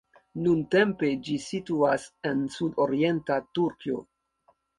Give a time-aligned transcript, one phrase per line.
[0.43, 4.03] Nuntempe ĝi situas en sudorienta Turkio.